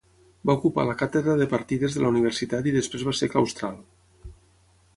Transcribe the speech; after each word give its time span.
Va 0.49 0.53
ocupar 0.59 0.85
la 0.89 0.95
càtedra 1.01 1.35
de 1.41 1.47
Partides 1.51 1.97
de 1.97 2.03
la 2.05 2.11
Universitat 2.15 2.69
i 2.71 2.73
després 2.79 3.07
va 3.09 3.13
ser 3.19 3.29
claustral. 3.35 3.77